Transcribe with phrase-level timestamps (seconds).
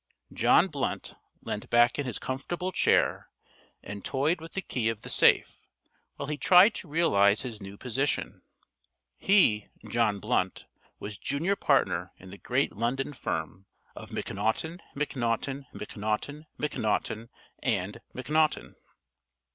[0.33, 1.13] John Blunt
[1.43, 3.29] leant back in his comfortable chair
[3.83, 5.67] and toyed with the key of the safe,
[6.15, 8.41] while he tried to realise his new position.
[9.19, 10.65] He, John Blunt,
[10.97, 18.75] was junior partner in the great London firm of Macnaughton, Macnaughton, Macnaughton, Macnaughton & Macnaughton.